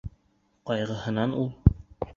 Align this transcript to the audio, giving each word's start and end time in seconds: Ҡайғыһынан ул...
Ҡайғыһынан 0.69 1.37
ул... 1.45 1.55